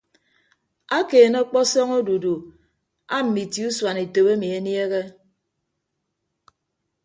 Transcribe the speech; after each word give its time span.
Akeene 0.97 1.37
ọkpọsọñ 1.43 1.89
odudu 1.99 2.33
aamme 3.15 3.39
itie 3.45 3.65
usuan 3.71 3.97
etop 4.03 4.27
emi 4.33 4.47
eniehe. 4.57 5.01